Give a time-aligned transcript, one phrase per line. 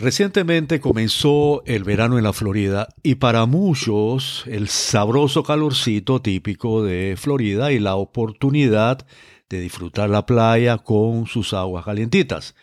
[0.00, 7.16] Recientemente comenzó el verano en la Florida y para muchos el sabroso calorcito típico de
[7.18, 9.06] Florida y la oportunidad
[9.50, 12.54] de disfrutar la playa con sus aguas calientitas.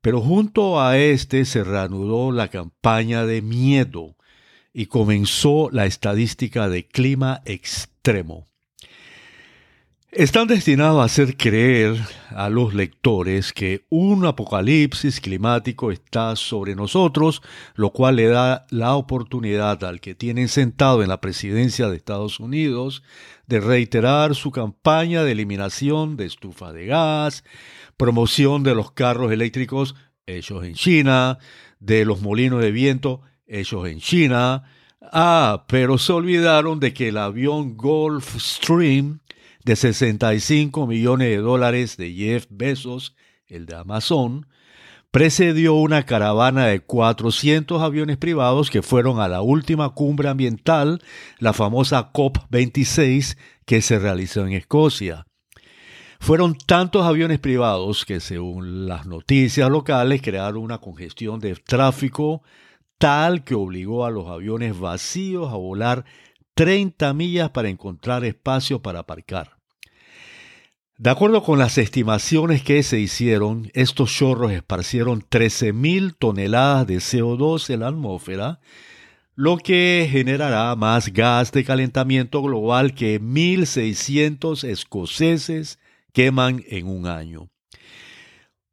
[0.00, 4.16] Pero junto a este se reanudó la campaña de miedo
[4.72, 8.48] y comenzó la estadística de clima extremo.
[10.14, 12.00] Están destinados a hacer creer
[12.30, 17.42] a los lectores que un apocalipsis climático está sobre nosotros,
[17.74, 22.38] lo cual le da la oportunidad al que tienen sentado en la presidencia de Estados
[22.38, 23.02] Unidos
[23.48, 27.42] de reiterar su campaña de eliminación de estufa de gas,
[27.96, 29.96] promoción de los carros eléctricos
[30.26, 31.38] hechos en China,
[31.80, 34.62] de los molinos de viento hechos en China.
[35.00, 39.18] Ah, pero se olvidaron de que el avión Gulfstream
[39.64, 44.46] de 65 millones de dólares de Jeff Bezos, el de Amazon,
[45.10, 51.02] precedió una caravana de 400 aviones privados que fueron a la última cumbre ambiental,
[51.38, 55.26] la famosa COP26, que se realizó en Escocia.
[56.20, 62.42] Fueron tantos aviones privados que, según las noticias locales, crearon una congestión de tráfico
[62.98, 66.04] tal que obligó a los aviones vacíos a volar
[66.54, 69.53] 30 millas para encontrar espacio para aparcar.
[70.96, 77.68] De acuerdo con las estimaciones que se hicieron, estos chorros esparcieron 13.000 toneladas de CO2
[77.74, 78.60] en la atmósfera,
[79.34, 85.80] lo que generará más gas de calentamiento global que 1.600 escoceses
[86.12, 87.50] queman en un año.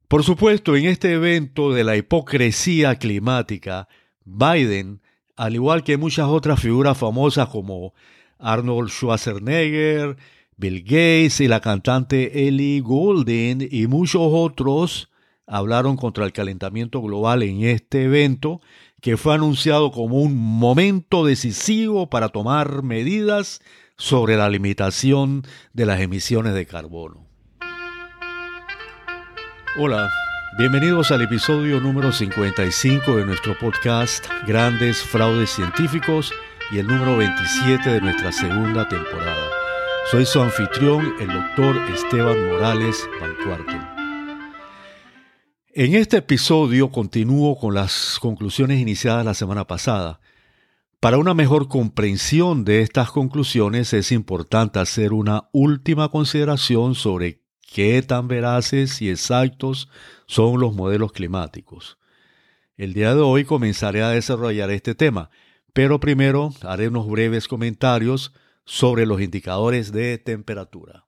[0.08, 3.88] Por supuesto, en este evento de la hipocresía climática,
[4.26, 5.02] Biden,
[5.36, 7.96] al igual que muchas otras figuras famosas como
[8.38, 10.18] Arnold Schwarzenegger,
[10.58, 15.10] Bill Gates y la cantante Ellie Goulding y muchos otros
[15.48, 18.62] hablaron contra el calentamiento global en este evento
[19.02, 23.62] que fue anunciado como un momento decisivo para tomar medidas
[23.98, 27.26] sobre la limitación de las emisiones de carbono.
[29.78, 30.10] Hola,
[30.58, 36.32] bienvenidos al episodio número 55 de nuestro podcast Grandes Fraudes Científicos
[36.72, 39.61] y el número 27 de nuestra segunda temporada.
[40.10, 43.80] Soy su anfitrión, el doctor Esteban Morales Bancuarte.
[45.74, 50.20] En este episodio continúo con las conclusiones iniciadas la semana pasada.
[51.00, 57.42] Para una mejor comprensión de estas conclusiones es importante hacer una última consideración sobre
[57.74, 59.88] qué tan veraces y exactos
[60.26, 62.00] son los modelos climáticos.
[62.76, 65.30] El día de hoy comenzaré a desarrollar este tema,
[65.72, 68.34] pero primero haré unos breves comentarios
[68.66, 71.06] sobre los indicadores de temperatura.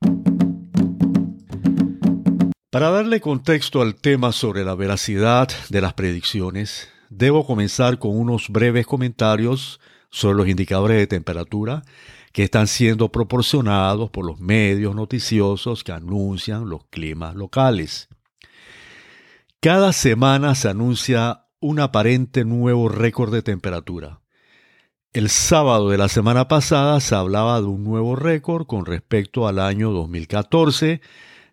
[2.74, 8.50] Para darle contexto al tema sobre la veracidad de las predicciones, debo comenzar con unos
[8.50, 11.84] breves comentarios sobre los indicadores de temperatura
[12.31, 18.09] que están siendo proporcionados por los medios noticiosos que anuncian los climas locales.
[19.59, 24.23] Cada semana se anuncia un aparente nuevo récord de temperatura.
[25.13, 29.59] El sábado de la semana pasada se hablaba de un nuevo récord con respecto al
[29.59, 31.01] año 2014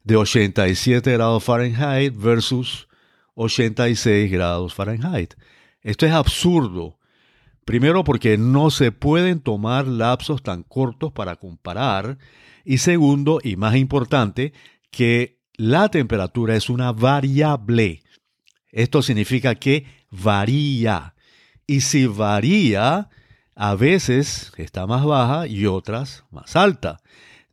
[0.03, 2.89] de 87 grados Fahrenheit versus
[3.35, 5.35] 86 grados Fahrenheit.
[5.83, 6.99] Esto es absurdo.
[7.67, 12.17] Primero porque no se pueden tomar lapsos tan cortos para comparar.
[12.65, 14.55] Y segundo, y más importante,
[14.91, 18.03] que la temperatura es una variable.
[18.73, 21.15] Esto significa que varía.
[21.67, 23.11] Y si varía,
[23.63, 27.03] a veces está más baja y otras más alta,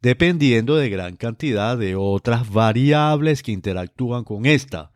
[0.02, 4.94] dependiendo de gran cantidad de otras variables que interactúan con esta.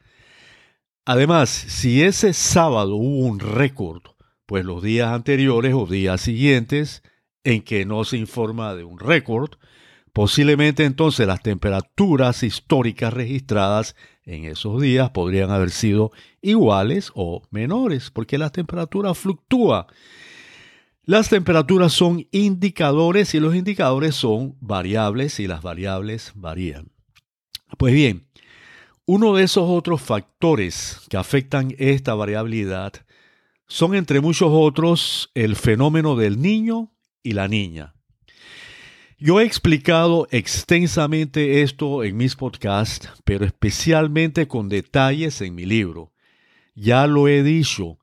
[1.04, 4.04] Además, si ese sábado hubo un récord,
[4.46, 7.04] pues los días anteriores o días siguientes
[7.44, 9.50] en que no se informa de un récord,
[10.14, 18.12] posiblemente entonces las temperaturas históricas registradas en esos días podrían haber sido iguales o menores,
[18.12, 19.88] porque la temperatura fluctúa
[21.04, 26.92] las temperaturas son indicadores y los indicadores son variables y las variables varían.
[27.78, 28.28] Pues bien,
[29.06, 32.94] uno de esos otros factores que afectan esta variabilidad
[33.68, 36.92] son entre muchos otros el fenómeno del niño
[37.24, 37.96] y la niña.
[39.18, 46.12] Yo he explicado extensamente esto en mis podcasts, pero especialmente con detalles en mi libro.
[46.76, 48.00] Ya lo he dicho,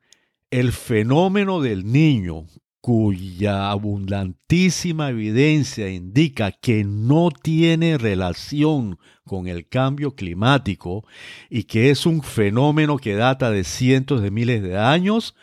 [0.51, 2.47] el fenómeno del niño
[2.81, 11.05] cuya abundantísima evidencia indica que no tiene relación con el cambio climático
[11.51, 15.35] y que es un fenómeno que data de cientos de miles de años,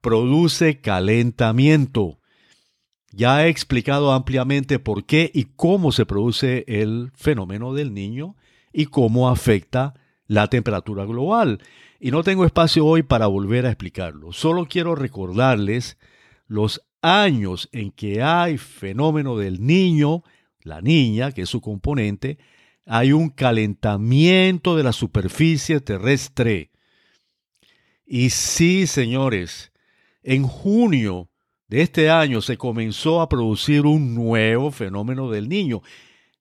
[0.00, 2.18] produce calentamiento.
[3.10, 8.36] Ya he explicado ampliamente por qué y cómo se produce el fenómeno del niño
[8.72, 9.94] y cómo afecta
[10.26, 11.60] la temperatura global.
[12.00, 14.32] Y no tengo espacio hoy para volver a explicarlo.
[14.32, 15.98] Solo quiero recordarles
[16.48, 20.24] los años en que hay fenómeno del niño,
[20.60, 22.38] la niña, que es su componente,
[22.84, 26.70] hay un calentamiento de la superficie terrestre.
[28.06, 29.72] Y sí, señores,
[30.22, 31.30] en junio
[31.68, 35.82] de este año se comenzó a producir un nuevo fenómeno del niño.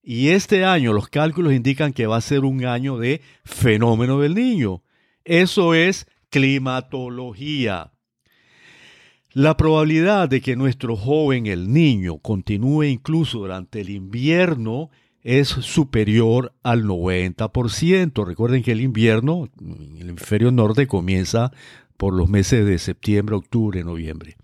[0.01, 4.36] Y este año los cálculos indican que va a ser un año de fenómeno del
[4.36, 4.83] niño.
[5.25, 7.92] Eso es climatología.
[9.38, 14.89] La probabilidad de que nuestro joven, el niño, continúe incluso durante el invierno
[15.22, 18.25] es superior al 90%.
[18.25, 21.51] Recuerden que el invierno en el hemisferio norte comienza
[21.98, 24.38] por los meses de septiembre, octubre, noviembre.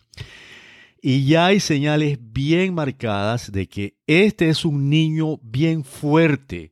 [1.01, 6.71] Y ya hay señales bien marcadas de que este es un niño bien fuerte.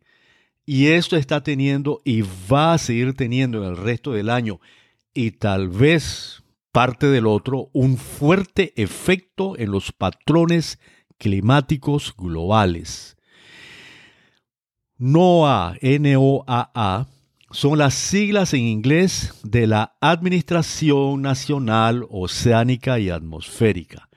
[0.63, 4.59] Y esto está teniendo y va a seguir teniendo en el resto del año.
[5.11, 6.40] Y tal vez
[6.71, 10.79] parte del otro un fuerte efecto en los patrones
[11.17, 13.17] climáticos globales.
[14.97, 17.07] NOAA, N-O-A-A,
[17.51, 24.09] son las siglas en inglés de la Administración Nacional Oceánica y Atmosférica.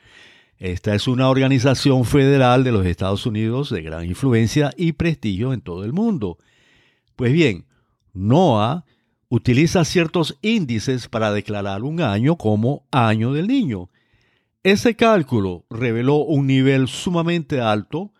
[0.58, 5.60] Esta es una organización federal de los Estados Unidos de gran influencia y prestigio en
[5.60, 6.38] todo el mundo.
[7.16, 7.66] Pues bien,
[8.12, 8.84] NOAA
[9.34, 13.90] utiliza ciertos índices para declarar un año como año del niño.
[14.62, 18.12] Ese cálculo reveló un nivel sumamente alto,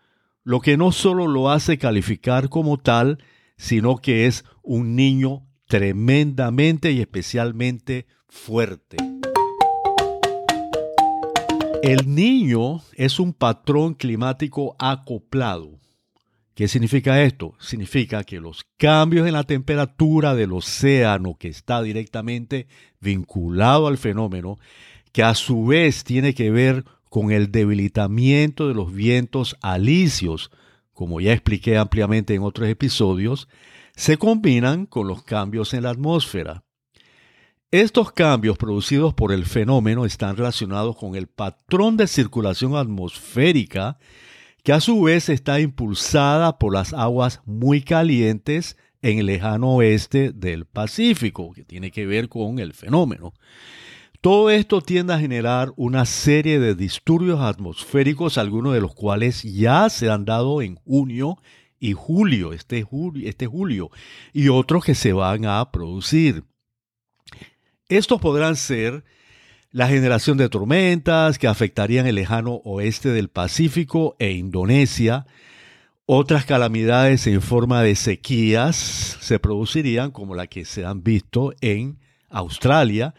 [0.43, 3.19] lo que no solo lo hace calificar como tal,
[3.55, 8.97] sino que es un niño tremendamente y especialmente fuerte.
[11.81, 15.79] El niño es un patrón climático acoplado
[16.55, 17.53] ¿Qué significa esto?
[17.59, 22.67] Significa que los cambios en la temperatura del océano, que está directamente
[23.01, 24.57] vinculado al fenómeno,
[25.11, 30.49] que a su vez tiene que ver con el debilitamiento de los vientos alisios,
[30.93, 33.49] como ya expliqué ampliamente en otros episodios,
[33.97, 36.63] se combinan con los cambios en la atmósfera.
[37.69, 43.97] Estos cambios producidos por el fenómeno están relacionados con el patrón de circulación atmosférica
[44.65, 50.31] que a su vez está impulsada por las aguas muy calientes en el lejano oeste
[50.31, 53.35] del Pacífico, que tiene que ver con el fenómeno.
[54.21, 59.87] Todo esto tiende a generar una serie de disturbios atmosféricos, algunos de los cuales ya
[59.87, 61.37] se han dado en junio
[61.79, 63.91] y julio, este julio, este julio
[64.33, 66.43] y otros que se van a producir.
[67.87, 69.03] Estos podrán ser
[69.75, 75.25] la generación de tormentas que afectarían el lejano oeste del Pacífico e Indonesia.
[76.05, 81.99] Otras calamidades en forma de sequías se producirían como la que se han visto en
[82.29, 83.15] Australia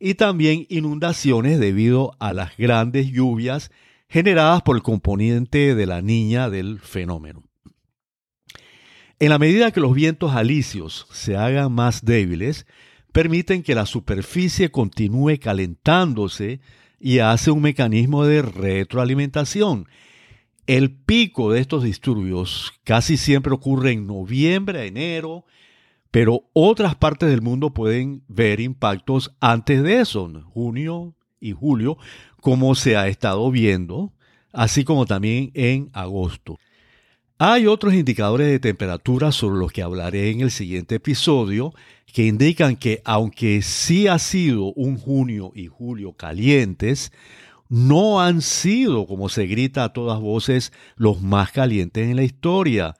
[0.00, 3.70] y también inundaciones debido a las grandes lluvias
[4.08, 7.42] generadas por el componente de la niña del fenómeno.
[9.18, 12.64] En la medida que los vientos alisios se hagan más débiles,
[13.12, 16.60] permiten que la superficie continúe calentándose
[17.00, 19.86] y hace un mecanismo de retroalimentación.
[20.66, 25.44] El pico de estos disturbios casi siempre ocurre en noviembre, enero,
[26.10, 31.96] pero otras partes del mundo pueden ver impactos antes de eso, junio y julio,
[32.40, 34.12] como se ha estado viendo,
[34.52, 36.58] así como también en agosto.
[37.40, 41.72] Hay otros indicadores de temperatura sobre los que hablaré en el siguiente episodio
[42.12, 47.12] que indican que aunque sí ha sido un junio y julio calientes,
[47.68, 52.96] no han sido, como se grita a todas voces, los más calientes en la historia.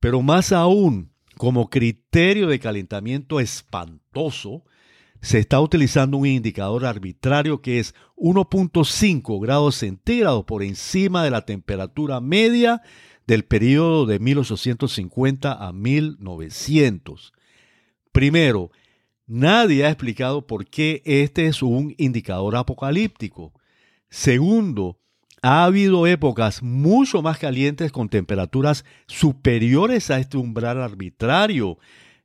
[0.00, 4.64] Pero más aún, como criterio de calentamiento espantoso,
[5.22, 11.46] se está utilizando un indicador arbitrario que es 1.5 grados centígrados por encima de la
[11.46, 12.82] temperatura media
[13.26, 17.32] del periodo de 1850 a 1900.
[18.12, 18.70] Primero,
[19.26, 23.52] nadie ha explicado por qué este es un indicador apocalíptico.
[24.10, 24.98] Segundo,
[25.42, 31.78] ha habido épocas mucho más calientes con temperaturas superiores a este umbral arbitrario,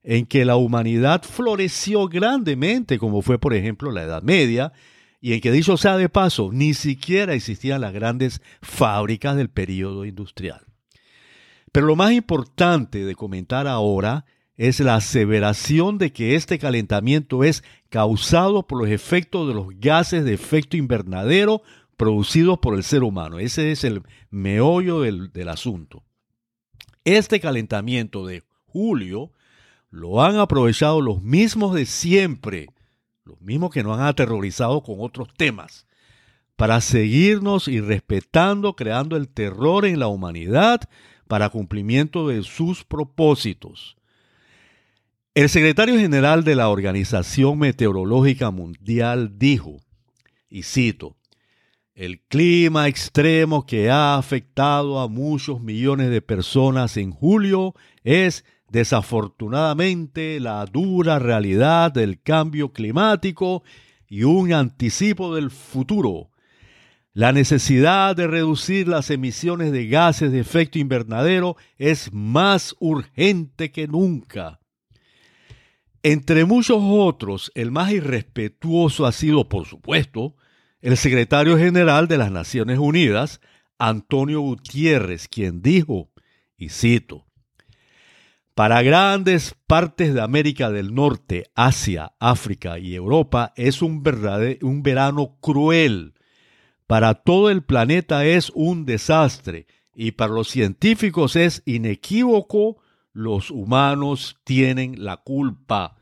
[0.04, 4.72] en que la humanidad floreció grandemente, como fue por ejemplo la Edad Media,
[5.20, 10.06] y en que dicho sea de paso, ni siquiera existían las grandes fábricas del período
[10.06, 10.67] industrial.
[11.78, 17.64] Pero lo más importante de comentar ahora es la aseveración de que este calentamiento es
[17.90, 21.62] causado por los efectos de los gases de efecto invernadero
[21.96, 23.38] producidos por el ser humano.
[23.38, 26.04] Ese es el meollo del, asunto.
[27.04, 29.32] Este calentamiento de julio
[29.92, 32.70] lo han aprovechado los mismos de siempre
[33.24, 35.86] los mismos que nos han aterrorizado con otros temas,
[36.56, 40.90] para seguirnos y respetando, creando el terror en la humanidad
[41.28, 43.98] para cumplimiento de sus propósitos.
[45.36, 49.78] El secretario general de la Organización Meteorológica Mundial dijo,
[50.50, 51.16] y cito,
[51.94, 60.40] el clima extremo que ha afectado a muchos millones de personas en julio es desafortunadamente
[60.40, 63.64] la dura realidad del cambio climático
[64.08, 66.30] y un anticipo del futuro.
[67.18, 73.88] La necesidad de reducir las emisiones de gases de efecto invernadero es más urgente que
[73.88, 74.60] nunca.
[76.04, 80.36] Entre muchos otros, el más irrespetuoso ha sido, por supuesto,
[80.80, 83.42] el secretario general de las Naciones Unidas,
[83.80, 86.12] Antonio Gutiérrez, quien dijo,
[86.56, 87.26] y cito,
[88.54, 94.04] para grandes partes de América del Norte, Asia, África y Europa es un,
[94.62, 96.14] un verano cruel.
[96.88, 102.78] Para todo el planeta es un desastre y para los científicos es inequívoco,
[103.12, 105.98] los humanos tienen la culpa.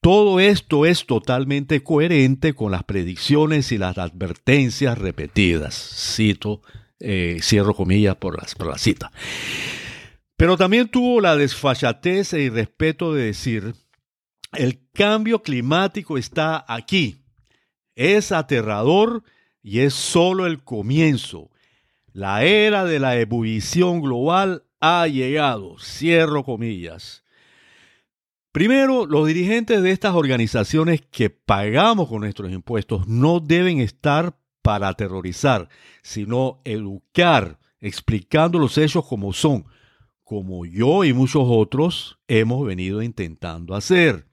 [0.00, 5.74] Todo esto es totalmente coherente con las predicciones y las advertencias repetidas.
[5.74, 6.62] Cito,
[7.00, 9.10] eh, cierro comillas por, las, por la cita.
[10.36, 13.74] Pero también tuvo la desfachatez e irrespeto de decir,
[14.52, 17.24] el cambio climático está aquí.
[17.94, 19.24] Es aterrador
[19.62, 21.50] y es solo el comienzo.
[22.12, 25.76] La era de la ebullición global ha llegado.
[25.78, 27.24] Cierro comillas.
[28.52, 34.88] Primero, los dirigentes de estas organizaciones que pagamos con nuestros impuestos no deben estar para
[34.88, 35.68] aterrorizar,
[36.02, 39.66] sino educar, explicando los hechos como son
[40.30, 44.28] como yo y muchos otros hemos venido intentando hacer.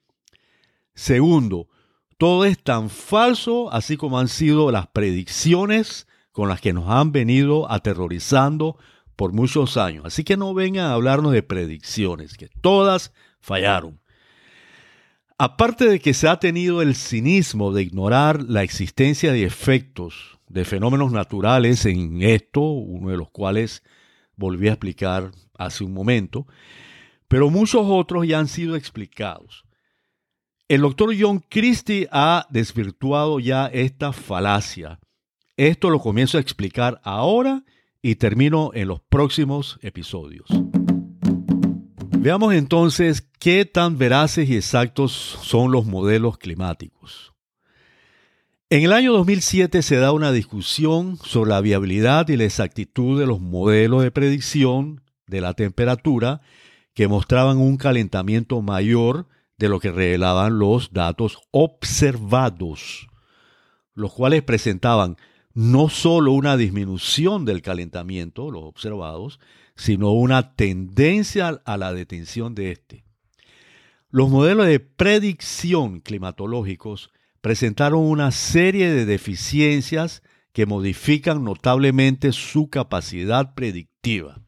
[0.94, 1.70] Segundo,
[2.18, 7.12] todo es tan falso así como han sido las predicciones con las que nos han
[7.12, 8.78] venido aterrorizando
[9.16, 10.06] por muchos años.
[10.06, 14.00] Así que no vengan a hablarnos de predicciones, que todas fallaron.
[15.40, 20.66] Aparte de que se ha tenido el cinismo de ignorar la existencia de efectos de
[20.66, 23.84] fenómenos naturales en esto, uno de los cuales
[24.36, 26.48] volví a explicar hace un momento,
[27.28, 29.67] pero muchos otros ya han sido explicados.
[30.70, 35.00] El doctor John Christie ha desvirtuado ya esta falacia.
[35.56, 37.64] Esto lo comienzo a explicar ahora
[38.02, 40.46] y termino en los próximos episodios.
[42.20, 47.34] Veamos entonces qué tan veraces y exactos son los modelos climáticos.
[48.70, 53.26] En el año 2007 se da una discusión sobre la viabilidad y la exactitud de
[53.26, 56.42] los modelos de predicción de la temperatura
[56.94, 63.08] que mostraban un calentamiento mayor de lo que revelaban los datos observados,
[63.94, 65.18] los cuales presentaban
[65.54, 69.40] no solo una disminución del calentamiento, los observados,
[69.76, 73.04] sino una tendencia a la detención de este.
[74.10, 77.12] Los modelos de predicción climatológicos
[77.42, 80.22] presentaron una serie de deficiencias
[80.54, 84.42] que modifican notablemente su capacidad predictiva.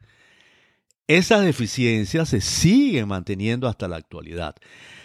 [1.08, 4.56] Esas deficiencias se siguen manteniendo hasta la actualidad.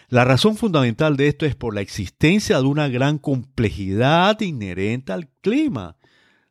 [0.08, 5.28] La razón fundamental de esto es por la existencia de una gran complejidad inherente al
[5.40, 5.96] clima,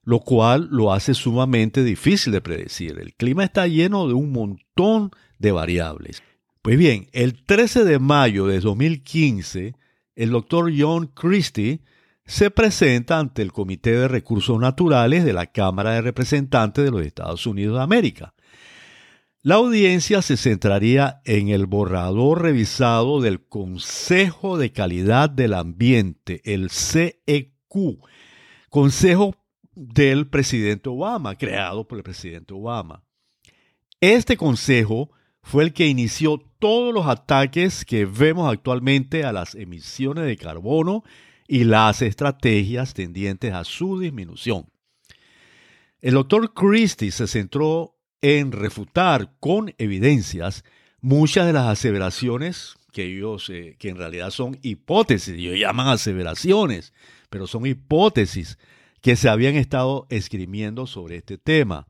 [0.04, 3.00] lo cual lo hace sumamente difícil de predecir.
[3.00, 6.24] El clima está lleno de un montón de variables.
[6.62, 9.76] Pues bien, el 13 de mayo de 2015,
[10.16, 11.82] el doctor John Christie
[12.26, 17.06] se presenta ante el Comité de Recursos Naturales de la Cámara de Representantes de los
[17.06, 18.33] Estados Unidos de América.
[19.46, 26.70] La audiencia se centraría en el borrador revisado del Consejo de Calidad del Ambiente, el
[26.70, 28.00] CEQ,
[28.70, 29.36] Consejo
[29.76, 33.04] del presidente Obama, creado por el presidente Obama.
[34.00, 40.24] Este consejo fue el que inició todos los ataques que vemos actualmente a las emisiones
[40.24, 41.04] de carbono
[41.50, 44.70] y las estrategias tendientes a su disminución.
[46.00, 47.93] El doctor Christie se centró
[48.24, 50.64] en refutar con evidencias
[51.02, 56.94] muchas de las aseveraciones que ellos, eh, que en realidad son hipótesis, ellos llaman aseveraciones,
[57.30, 58.58] pero son hipótesis
[59.02, 61.88] que se habían estado esgrimiendo sobre este tema.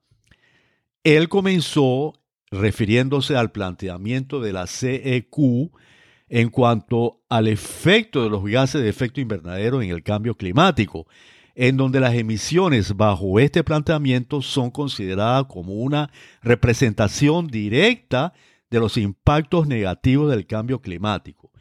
[1.03, 2.13] Él comenzó
[2.49, 5.71] refiriéndose al planteamiento de la CEQ
[6.29, 11.05] en cuanto al efecto de los gases de efecto invernadero en el cambio climático,
[11.55, 16.09] en donde las emisiones bajo este planteamiento son consideradas como una
[16.41, 18.33] representación directa
[18.69, 21.51] de los impactos negativos del cambio climático.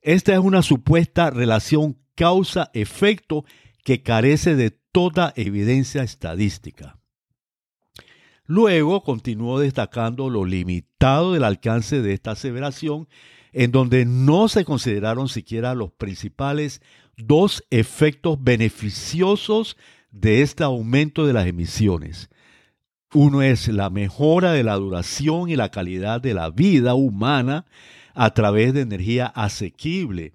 [0.00, 3.44] Esta es una supuesta relación causa-efecto
[3.84, 6.98] que carece de toda evidencia estadística.
[8.44, 13.08] Luego continuó destacando lo limitado del alcance de esta aseveración,
[13.52, 16.82] en donde no se consideraron siquiera los principales
[17.16, 19.76] dos efectos beneficiosos
[20.10, 22.28] de este aumento de las emisiones.
[23.14, 27.66] Uno es la mejora de la duración y la calidad de la vida humana
[28.14, 30.34] a través de energía asequible.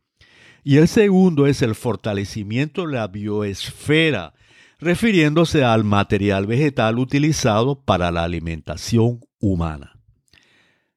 [0.63, 4.33] Y el segundo es el fortalecimiento de la bioesfera,
[4.79, 9.99] refiriéndose al material vegetal utilizado para la alimentación humana.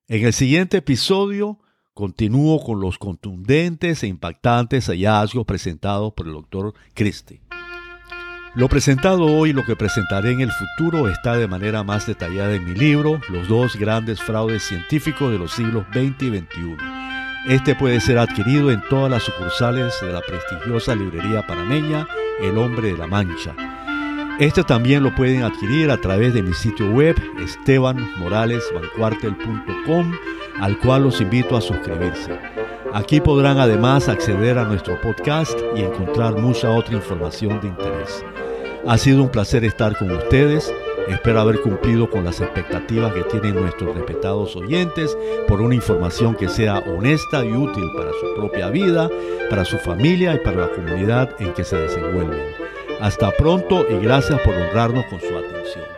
[0.09, 1.61] En el siguiente episodio
[1.95, 7.41] continúo con los contundentes e impactantes hallazgos presentados por el doctor Christie.
[8.55, 12.55] Lo presentado hoy y lo que presentaré en el futuro está de manera más detallada
[12.55, 16.77] en mi libro, Los dos grandes fraudes científicos de los siglos XX y XXI.
[17.49, 22.09] Este puede ser adquirido en todas las sucursales de la prestigiosa librería panameña
[22.41, 23.55] El Hombre de la Mancha.
[24.41, 30.13] Este también lo pueden adquirir a través de mi sitio web estebanmoralesbancuartel.com
[30.63, 32.39] al cual los invito a suscribirse.
[32.95, 38.25] Aquí podrán además acceder a nuestro podcast y encontrar mucha otra información de interés.
[38.87, 40.73] Ha sido un placer estar con ustedes.
[41.07, 45.19] Espero haber cumplido con las expectativas que tienen nuestros respetados oyentes
[45.49, 49.11] por una información que sea honesta y útil para su propia vida,
[49.51, 52.60] para su familia y para la comunidad en que se desenvuelven.
[53.01, 55.90] Hasta pronto y gracias por honrarnos con su atención.